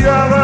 Chiara. 0.00 0.39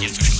It's 0.00 0.37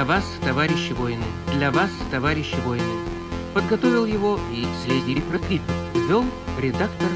«Для 0.00 0.06
вас, 0.06 0.24
товарищи 0.42 0.94
воины». 0.94 1.22
«Для 1.52 1.70
вас, 1.70 1.90
товарищи 2.10 2.56
воины». 2.64 3.04
Подготовил 3.52 4.06
его 4.06 4.40
и 4.50 4.66
следи 4.82 5.16
репротвит. 5.16 5.60
Вел 6.08 6.24
редактор 6.58 7.10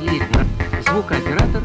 Лидна. 0.00 0.44
Звукооператор 0.84 1.62